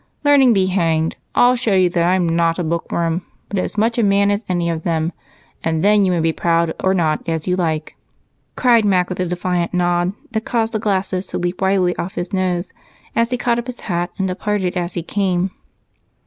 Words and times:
"Learning 0.23 0.51
be 0.51 0.65
hanged! 0.65 1.15
I'll 1.35 1.55
show 1.55 1.75
you 1.75 1.87
that 1.91 2.07
I'm 2.07 2.27
not 2.27 2.57
a 2.57 2.63
bookworm 2.63 3.23
but 3.49 3.59
as 3.59 3.77
much 3.77 3.99
a 3.99 4.03
man 4.03 4.31
as 4.31 4.43
any 4.49 4.67
of 4.67 4.81
them, 4.81 5.13
and 5.63 5.83
then 5.83 6.03
you 6.05 6.11
may 6.11 6.19
be 6.21 6.33
proud 6.33 6.73
or 6.83 6.95
not, 6.95 7.29
as 7.29 7.47
you 7.47 7.55
like!" 7.55 7.95
cried 8.55 8.83
Mac 8.83 9.09
with 9.09 9.19
a 9.19 9.27
defiant 9.27 9.75
nod 9.75 10.13
that 10.31 10.43
caused 10.43 10.73
the 10.73 10.79
glasses 10.79 11.27
to 11.27 11.37
leap 11.37 11.61
wildly 11.61 11.95
off 11.97 12.15
his 12.15 12.33
nose 12.33 12.73
as 13.15 13.29
he 13.29 13.37
caught 13.37 13.59
up 13.59 13.67
his 13.67 13.81
hat 13.81 14.09
and 14.17 14.27
departed 14.27 14.75
as 14.75 14.95
he 14.95 15.03
came. 15.03 15.51